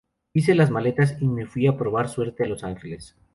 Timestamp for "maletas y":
0.71-1.27